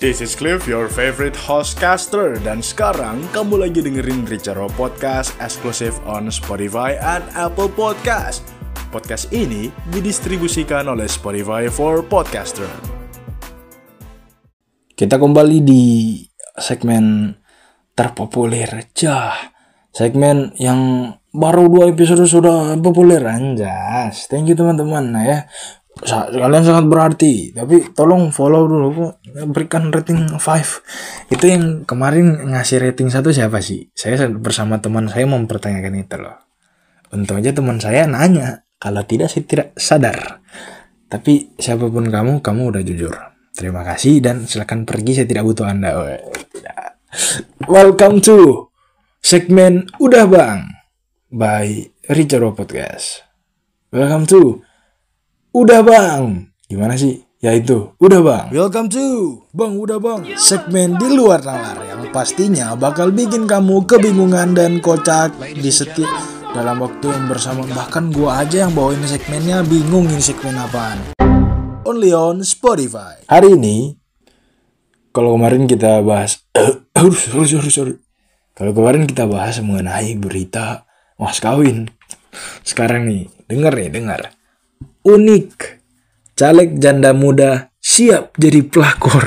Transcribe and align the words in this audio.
This 0.00 0.24
is 0.24 0.32
Cliff, 0.32 0.64
your 0.64 0.88
favorite 0.88 1.36
hostcaster 1.36 2.40
Dan 2.40 2.64
sekarang 2.64 3.20
kamu 3.36 3.68
lagi 3.68 3.84
dengerin 3.84 4.24
Richaro 4.24 4.72
Podcast 4.72 5.36
Exclusive 5.36 5.92
on 6.08 6.32
Spotify 6.32 6.96
and 6.96 7.20
Apple 7.36 7.68
Podcast. 7.68 8.40
Podcast 8.88 9.28
ini 9.28 9.68
didistribusikan 9.92 10.88
oleh 10.88 11.04
Spotify 11.04 11.68
for 11.68 12.00
Podcaster. 12.00 12.64
Kita 14.96 15.20
kembali 15.20 15.60
di 15.60 16.24
segmen 16.56 17.36
terpopuler. 17.92 18.88
Jah 18.96 19.36
Segmen 19.92 20.56
yang 20.56 21.12
baru 21.28 21.68
dua 21.68 21.92
episode 21.92 22.24
sudah 22.24 22.72
populer. 22.80 23.20
Anjas 23.20 24.32
Thank 24.32 24.48
you 24.48 24.56
teman-teman. 24.56 25.12
Nah 25.12 25.24
ya 25.28 25.38
kalian 26.08 26.64
sangat 26.64 26.86
berarti 26.88 27.52
tapi 27.52 27.92
tolong 27.92 28.32
follow 28.32 28.64
dulu 28.64 29.12
berikan 29.52 29.92
rating 29.92 30.32
5 30.32 31.30
itu 31.30 31.44
yang 31.46 31.86
kemarin 31.86 32.50
ngasih 32.50 32.82
rating 32.82 33.06
satu 33.06 33.30
siapa 33.30 33.62
sih? 33.62 33.86
Saya 33.94 34.26
bersama 34.34 34.82
teman 34.82 35.06
saya 35.06 35.22
mempertanyakan 35.30 36.02
itu 36.02 36.16
loh. 36.18 36.42
Untung 37.14 37.38
aja 37.38 37.54
teman 37.54 37.78
saya 37.78 38.10
nanya 38.10 38.66
kalau 38.82 39.06
tidak 39.06 39.30
saya 39.30 39.46
tidak 39.46 39.68
sadar. 39.78 40.42
Tapi 41.06 41.54
siapa 41.54 41.86
pun 41.86 42.10
kamu 42.10 42.42
kamu 42.42 42.62
udah 42.74 42.82
jujur. 42.82 43.14
Terima 43.54 43.86
kasih 43.86 44.18
dan 44.18 44.42
silakan 44.46 44.82
pergi 44.82 45.22
saya 45.22 45.26
tidak 45.30 45.46
butuh 45.46 45.70
anda. 45.70 46.18
Tidak. 46.34 46.78
welcome 47.66 48.22
to 48.22 48.70
segmen 49.18 49.86
udah 49.98 50.26
bang 50.26 50.66
by 51.30 51.86
Richard 52.10 52.42
Podcast. 52.58 53.22
Welcome 53.94 54.26
to 54.30 54.69
Udah 55.50 55.82
bang, 55.82 56.46
gimana 56.70 56.94
sih? 56.94 57.26
Ya 57.42 57.50
itu, 57.58 57.90
udah 57.98 58.22
bang. 58.22 58.46
Welcome 58.54 58.86
to 58.86 59.42
Bang 59.50 59.82
Udah 59.82 59.98
Bang, 59.98 60.22
segmen 60.38 60.94
di 60.94 61.10
luar 61.10 61.42
nalar 61.42 61.74
yang 61.90 62.06
pastinya 62.14 62.78
bakal 62.78 63.10
bikin 63.10 63.50
kamu 63.50 63.82
kebingungan 63.82 64.54
dan 64.54 64.78
kocak 64.78 65.34
di 65.50 65.66
setiap 65.74 66.06
dalam 66.54 66.78
waktu 66.78 67.02
yang 67.10 67.26
bersama. 67.26 67.66
Bahkan 67.66 68.14
gua 68.14 68.46
aja 68.46 68.62
yang 68.62 68.78
bawain 68.78 69.02
segmennya 69.02 69.66
bingung 69.66 70.06
ini 70.06 70.22
segmen 70.22 70.54
apaan. 70.54 71.18
Only 71.82 72.14
on 72.14 72.46
Spotify. 72.46 73.18
Hari 73.26 73.58
ini, 73.58 73.98
kalau 75.10 75.34
kemarin 75.34 75.66
kita 75.66 75.98
bahas, 76.06 76.46
sorry, 77.26 77.50
sorry, 77.50 77.70
sorry. 77.74 77.94
Kalau 78.54 78.70
kemarin 78.70 79.02
kita 79.02 79.26
bahas 79.26 79.58
mengenai 79.58 80.14
berita 80.14 80.86
mas 81.18 81.42
kawin. 81.42 81.90
Sekarang 82.62 83.10
nih, 83.10 83.26
denger 83.50 83.74
nih, 83.74 83.90
dengar 83.90 84.30
unik. 85.04 85.80
Caleg 86.36 86.80
janda 86.80 87.12
muda 87.12 87.72
siap 87.80 88.36
jadi 88.36 88.64
pelakor. 88.64 89.24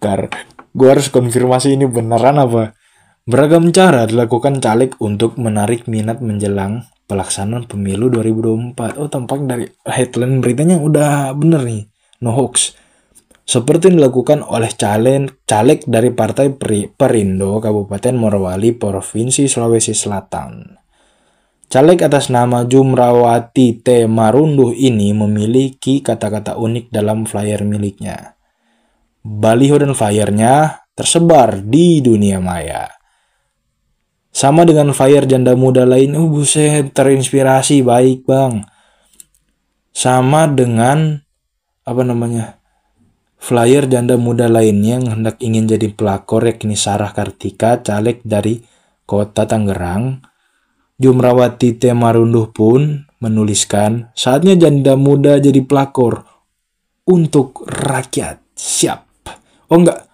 Ntar, 0.00 0.28
gue 0.72 0.88
harus 0.88 1.08
konfirmasi 1.08 1.76
ini 1.76 1.88
beneran 1.88 2.40
apa. 2.40 2.76
Beragam 3.22 3.70
cara 3.70 4.08
dilakukan 4.08 4.58
caleg 4.58 4.98
untuk 4.98 5.38
menarik 5.38 5.86
minat 5.86 6.18
menjelang 6.18 6.90
pelaksanaan 7.06 7.70
pemilu 7.70 8.10
2024. 8.10 8.98
Oh, 8.98 9.06
tampak 9.06 9.46
dari 9.46 9.70
headline 9.86 10.42
beritanya 10.42 10.80
udah 10.80 11.30
bener 11.36 11.62
nih, 11.62 11.86
no 12.24 12.34
hoax. 12.34 12.74
Seperti 13.42 13.90
yang 13.90 14.02
dilakukan 14.02 14.42
oleh 14.42 14.70
caleg, 14.74 15.44
caleg 15.46 15.84
dari 15.86 16.10
Partai 16.14 16.54
Peri, 16.56 16.88
Perindo 16.88 17.58
Kabupaten 17.58 18.14
Morowali, 18.16 18.74
Provinsi 18.74 19.50
Sulawesi 19.50 19.92
Selatan. 19.92 20.81
Caleg 21.72 22.04
atas 22.04 22.28
nama 22.28 22.68
Jumrawati 22.68 23.80
T. 23.80 24.04
Marunduh 24.04 24.76
ini 24.76 25.16
memiliki 25.16 26.04
kata-kata 26.04 26.60
unik 26.60 26.92
dalam 26.92 27.24
flyer 27.24 27.64
miliknya. 27.64 28.36
Baliho 29.24 29.80
dan 29.80 29.96
flyernya 29.96 30.84
tersebar 30.92 31.64
di 31.64 32.04
dunia 32.04 32.44
maya. 32.44 32.92
Sama 34.36 34.68
dengan 34.68 34.92
flyer 34.92 35.24
janda 35.24 35.56
muda 35.56 35.88
lain, 35.88 36.12
oh 36.12 36.28
buset, 36.28 36.92
terinspirasi, 36.92 37.80
baik 37.80 38.28
bang. 38.28 38.68
Sama 39.96 40.52
dengan, 40.52 41.24
apa 41.88 42.02
namanya, 42.04 42.60
flyer 43.40 43.88
janda 43.88 44.20
muda 44.20 44.44
lainnya 44.44 45.00
yang 45.00 45.08
hendak 45.08 45.40
ingin 45.40 45.64
jadi 45.64 45.88
pelakor 45.88 46.44
yakni 46.44 46.76
Sarah 46.76 47.16
Kartika, 47.16 47.80
caleg 47.80 48.20
dari 48.28 48.60
kota 49.08 49.48
Tangerang, 49.48 50.31
Jumrawati 51.02 51.82
T. 51.82 51.90
Marunduh 51.90 52.54
pun 52.54 53.10
menuliskan, 53.18 54.14
saatnya 54.14 54.54
janda 54.54 54.94
muda 54.94 55.42
jadi 55.42 55.58
pelakor 55.66 56.22
untuk 57.10 57.66
rakyat. 57.66 58.38
Siap. 58.54 59.00
Oh 59.66 59.82
enggak, 59.82 60.06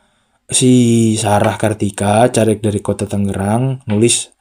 si 0.49 1.13
Sarah 1.21 1.61
Kartika, 1.61 2.33
caleg 2.33 2.65
dari 2.65 2.81
kota 2.81 3.05
Tangerang, 3.05 3.85
nulis 3.85 4.33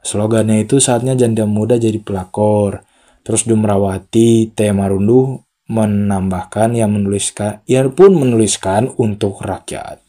slogannya 0.00 0.64
itu 0.64 0.80
saatnya 0.80 1.12
janda 1.12 1.44
muda 1.44 1.76
jadi 1.76 2.00
pelakor. 2.00 2.80
Terus 3.20 3.44
Jumrawati 3.44 4.56
T. 4.56 4.72
Marunduh 4.72 5.44
menambahkan 5.68 6.74
yang 6.74 6.96
menuliskan, 6.96 7.60
ia 7.68 7.84
pun 7.92 8.16
menuliskan 8.16 8.88
untuk 8.96 9.44
rakyat. 9.44 10.00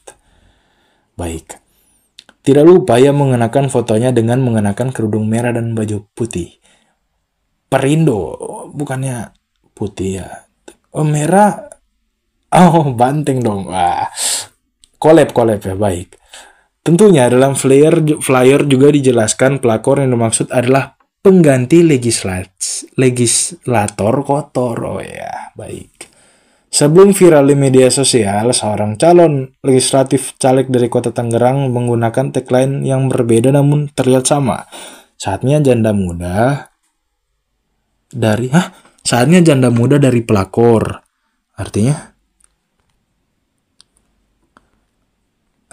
Baik. 1.19 1.60
Tidak 2.41 2.65
lupa 2.65 2.97
ia 2.97 3.13
mengenakan 3.13 3.69
fotonya 3.69 4.09
dengan 4.09 4.41
mengenakan 4.41 4.89
kerudung 4.89 5.29
merah 5.29 5.53
dan 5.53 5.77
baju 5.77 6.09
putih. 6.17 6.57
Perindo, 7.69 8.33
bukannya 8.73 9.29
putih 9.77 10.25
ya. 10.25 10.29
Oh 10.91 11.05
merah. 11.05 11.69
Oh 12.51 12.91
banteng 12.91 13.39
dong. 13.39 13.69
Wah. 13.69 14.09
Collab 14.97 15.31
collab 15.31 15.61
ya 15.63 15.77
baik. 15.77 16.19
Tentunya 16.81 17.29
dalam 17.29 17.53
flyer 17.53 18.19
flyer 18.19 18.65
juga 18.65 18.89
dijelaskan 18.89 19.61
pelakor 19.61 20.01
yang 20.01 20.17
dimaksud 20.17 20.49
adalah 20.49 20.97
pengganti 21.21 21.85
legislat 21.85 22.51
legislator 22.97 24.25
kotor. 24.25 24.77
Oh 24.83 25.01
ya 25.01 25.53
baik. 25.53 26.10
Sebelum 26.71 27.11
viral 27.11 27.51
di 27.51 27.55
media 27.59 27.91
sosial, 27.91 28.55
seorang 28.55 28.95
calon 28.95 29.43
legislatif 29.59 30.39
caleg 30.39 30.71
dari 30.71 30.87
kota 30.87 31.11
Tangerang 31.11 31.67
menggunakan 31.67 32.31
tagline 32.31 32.87
yang 32.87 33.11
berbeda 33.11 33.51
namun 33.51 33.91
terlihat 33.91 34.23
sama. 34.23 34.63
Saatnya 35.19 35.59
janda 35.59 35.91
muda 35.91 36.71
dari 38.07 38.47
hah? 38.55 38.71
Saatnya 39.03 39.43
janda 39.43 39.67
muda 39.67 39.99
dari 39.99 40.23
pelakor. 40.23 40.95
Artinya 41.59 42.07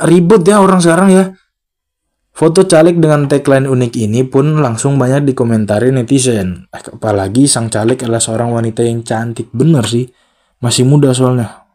ribut 0.02 0.42
ya 0.42 0.58
orang 0.58 0.82
sekarang 0.82 1.08
ya. 1.14 1.24
Foto 2.34 2.66
caleg 2.66 2.98
dengan 2.98 3.30
tagline 3.30 3.70
unik 3.70 3.92
ini 4.02 4.26
pun 4.26 4.58
langsung 4.58 4.98
banyak 4.98 5.30
dikomentari 5.30 5.94
netizen. 5.94 6.66
Apalagi 6.74 7.46
sang 7.46 7.70
caleg 7.70 8.02
adalah 8.02 8.18
seorang 8.18 8.50
wanita 8.50 8.82
yang 8.82 9.06
cantik 9.06 9.46
bener 9.54 9.86
sih 9.86 10.10
masih 10.62 10.84
muda 10.86 11.14
soalnya. 11.14 11.68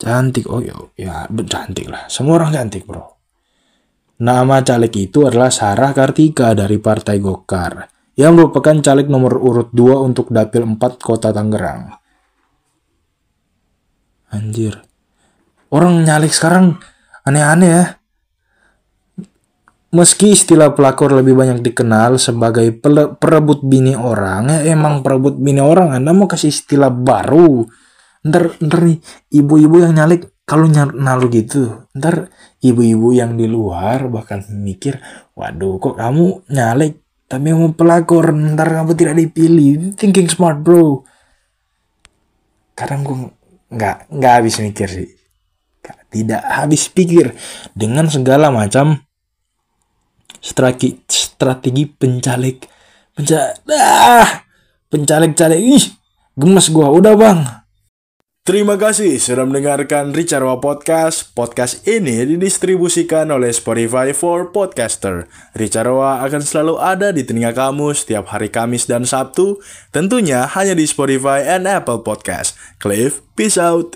Cantik 0.00 0.50
oh 0.50 0.58
ya 0.58 0.74
ya 0.98 1.26
cantik 1.28 1.86
lah. 1.86 2.08
Semua 2.10 2.42
orang 2.42 2.56
cantik 2.56 2.88
bro. 2.88 3.06
Nama 4.22 4.62
caleg 4.62 4.94
itu 5.10 5.26
adalah 5.26 5.50
Sarah 5.50 5.90
Kartika 5.90 6.54
dari 6.54 6.78
Partai 6.78 7.18
Golkar 7.18 7.90
yang 8.14 8.38
merupakan 8.38 8.76
caleg 8.78 9.08
nomor 9.08 9.40
urut 9.40 9.72
2 9.74 9.98
untuk 10.04 10.30
dapil 10.30 10.62
4 10.62 10.78
kota 11.00 11.32
Tangerang. 11.32 11.96
Anjir. 14.30 14.78
Orang 15.72 16.04
nyalek 16.04 16.30
sekarang 16.30 16.78
aneh-aneh 17.24 17.70
ya. 17.72 17.84
Meski 19.92 20.32
istilah 20.32 20.72
pelakor 20.72 21.12
lebih 21.12 21.36
banyak 21.36 21.60
dikenal 21.60 22.16
sebagai 22.16 22.64
perebut 23.20 23.60
bini 23.60 23.92
orang, 23.92 24.48
ya 24.48 24.72
emang 24.72 25.04
perebut 25.04 25.36
bini 25.36 25.60
orang, 25.60 25.92
Anda 25.92 26.16
mau 26.16 26.24
kasih 26.24 26.48
istilah 26.48 26.88
baru 26.88 27.68
ntar 28.22 28.54
ntar 28.62 28.80
nih 28.86 28.98
ibu-ibu 29.34 29.82
yang 29.82 29.94
nyalik 29.98 30.30
kalau 30.46 30.66
nalu 30.70 31.26
gitu 31.30 31.86
ntar 31.94 32.30
ibu-ibu 32.62 33.14
yang 33.14 33.34
di 33.34 33.46
luar 33.50 34.06
bakal 34.10 34.42
mikir 34.50 35.02
waduh 35.34 35.78
kok 35.82 35.98
kamu 35.98 36.46
nyalik 36.50 37.02
tapi 37.32 37.48
mau 37.56 37.72
pelakor 37.72 38.36
ntar 38.36 38.68
kamu 38.68 38.92
tidak 38.92 39.16
dipilih. 39.16 39.96
Thinking 39.96 40.28
smart 40.28 40.60
bro. 40.60 41.00
Kadang 42.76 43.08
gue 43.08 43.32
nggak 43.72 44.12
nggak 44.12 44.32
habis 44.36 44.60
mikir 44.60 44.84
sih. 44.84 45.08
Tidak 46.12 46.44
habis 46.44 46.92
pikir. 46.92 47.32
Dengan 47.72 48.12
segala 48.12 48.52
macam 48.52 49.00
strategi 50.44 51.00
strategi 51.08 51.88
pencalik 51.88 52.68
pencalik 53.16 53.64
ah 53.80 54.44
pencalik 54.92 55.32
caleg 55.32 55.80
ih 55.80 55.84
gemes 56.36 56.68
gua. 56.68 56.92
Udah 56.92 57.16
bang 57.16 57.40
Terima 58.42 58.74
kasih 58.74 59.22
sudah 59.22 59.46
mendengarkan 59.46 60.10
Ricarwa 60.10 60.58
Podcast. 60.58 61.30
Podcast 61.30 61.86
ini 61.86 62.26
didistribusikan 62.26 63.30
oleh 63.30 63.54
Spotify 63.54 64.10
for 64.10 64.50
Podcaster. 64.50 65.30
Ricarwa 65.54 66.26
akan 66.26 66.42
selalu 66.42 66.74
ada 66.82 67.14
di 67.14 67.22
telinga 67.22 67.54
kamu 67.54 67.94
setiap 67.94 68.34
hari 68.34 68.50
Kamis 68.50 68.90
dan 68.90 69.06
Sabtu, 69.06 69.62
tentunya 69.94 70.42
hanya 70.58 70.74
di 70.74 70.82
Spotify 70.90 71.54
and 71.54 71.70
Apple 71.70 72.02
Podcast. 72.02 72.58
Cliff, 72.82 73.22
peace 73.38 73.54
out. 73.54 73.94